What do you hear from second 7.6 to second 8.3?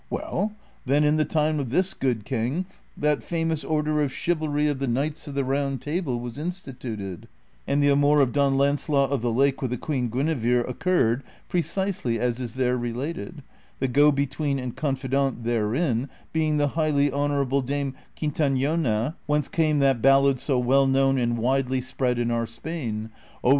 and the amour